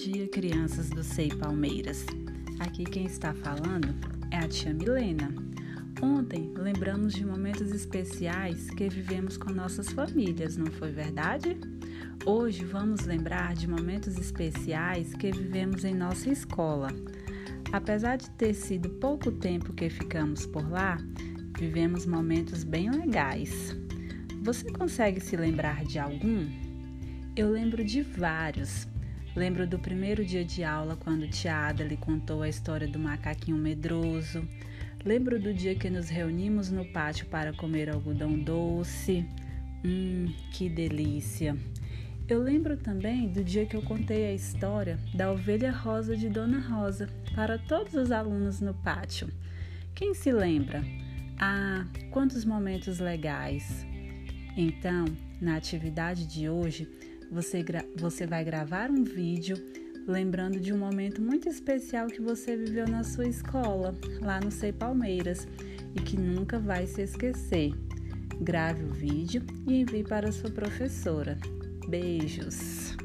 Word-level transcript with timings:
dia, 0.00 0.26
crianças 0.28 0.88
do 0.88 1.04
SEI 1.04 1.28
Palmeiras. 1.28 2.06
Aqui 2.58 2.84
quem 2.84 3.04
está 3.04 3.34
falando 3.34 3.94
é 4.30 4.38
a 4.38 4.48
tia 4.48 4.72
Milena. 4.72 5.30
Ontem 6.00 6.50
lembramos 6.56 7.12
de 7.12 7.22
momentos 7.22 7.70
especiais 7.70 8.70
que 8.70 8.88
vivemos 8.88 9.36
com 9.36 9.50
nossas 9.50 9.90
famílias, 9.90 10.56
não 10.56 10.68
foi 10.72 10.90
verdade? 10.90 11.60
Hoje 12.24 12.64
vamos 12.64 13.04
lembrar 13.04 13.52
de 13.52 13.68
momentos 13.68 14.16
especiais 14.16 15.12
que 15.12 15.30
vivemos 15.30 15.84
em 15.84 15.94
nossa 15.94 16.30
escola. 16.30 16.88
Apesar 17.70 18.16
de 18.16 18.30
ter 18.30 18.54
sido 18.54 18.88
pouco 18.88 19.30
tempo 19.30 19.74
que 19.74 19.90
ficamos 19.90 20.46
por 20.46 20.66
lá, 20.66 20.96
vivemos 21.58 22.06
momentos 22.06 22.64
bem 22.64 22.90
legais. 22.90 23.76
Você 24.42 24.72
consegue 24.72 25.20
se 25.20 25.36
lembrar 25.36 25.84
de 25.84 25.98
algum? 25.98 26.48
Eu 27.36 27.50
lembro 27.50 27.84
de 27.84 28.00
vários. 28.00 28.88
Lembro 29.34 29.64
do 29.64 29.78
primeiro 29.78 30.24
dia 30.24 30.44
de 30.44 30.64
aula 30.64 30.96
quando 30.96 31.28
tia 31.28 31.54
Ada 31.54 31.84
lhe 31.84 31.96
contou 31.96 32.42
a 32.42 32.48
história 32.48 32.88
do 32.88 32.98
macaquinho 32.98 33.56
medroso. 33.56 34.46
Lembro 35.04 35.38
do 35.38 35.54
dia 35.54 35.74
que 35.76 35.88
nos 35.88 36.08
reunimos 36.08 36.68
no 36.68 36.84
pátio 36.84 37.26
para 37.26 37.52
comer 37.52 37.88
algodão 37.88 38.36
doce. 38.36 39.24
Hum, 39.84 40.32
que 40.52 40.68
delícia! 40.68 41.56
Eu 42.28 42.42
lembro 42.42 42.76
também 42.76 43.28
do 43.28 43.42
dia 43.42 43.66
que 43.66 43.76
eu 43.76 43.82
contei 43.82 44.26
a 44.26 44.34
história 44.34 44.98
da 45.14 45.30
ovelha 45.30 45.70
rosa 45.70 46.16
de 46.16 46.28
Dona 46.28 46.58
Rosa 46.58 47.08
para 47.34 47.56
todos 47.56 47.94
os 47.94 48.10
alunos 48.10 48.60
no 48.60 48.74
pátio. 48.74 49.28
Quem 49.94 50.12
se 50.12 50.32
lembra? 50.32 50.84
Ah, 51.38 51.86
quantos 52.10 52.44
momentos 52.44 52.98
legais! 52.98 53.86
Então, 54.56 55.04
na 55.40 55.56
atividade 55.56 56.26
de 56.26 56.48
hoje, 56.48 56.88
você, 57.30 57.64
você 57.96 58.26
vai 58.26 58.44
gravar 58.44 58.90
um 58.90 59.04
vídeo 59.04 59.56
lembrando 60.06 60.58
de 60.58 60.72
um 60.72 60.78
momento 60.78 61.22
muito 61.22 61.48
especial 61.48 62.08
que 62.08 62.20
você 62.20 62.56
viveu 62.56 62.88
na 62.88 63.04
sua 63.04 63.26
escola, 63.26 63.94
lá 64.20 64.40
no 64.40 64.50
Sei 64.50 64.72
Palmeiras, 64.72 65.46
e 65.94 66.00
que 66.00 66.16
nunca 66.16 66.58
vai 66.58 66.86
se 66.86 67.02
esquecer. 67.02 67.72
Grave 68.40 68.84
o 68.84 68.92
vídeo 68.92 69.42
e 69.66 69.80
envie 69.80 70.02
para 70.02 70.32
sua 70.32 70.50
professora. 70.50 71.38
Beijos! 71.88 72.96